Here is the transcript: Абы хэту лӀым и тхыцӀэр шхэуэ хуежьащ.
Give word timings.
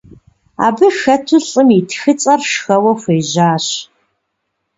Абы 0.65 0.87
хэту 0.99 1.37
лӀым 1.47 1.69
и 1.77 1.81
тхыцӀэр 1.89 2.41
шхэуэ 2.51 2.93
хуежьащ. 3.01 3.65